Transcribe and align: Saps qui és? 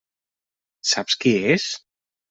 Saps 0.93 1.21
qui 1.23 1.37
és? 1.57 1.71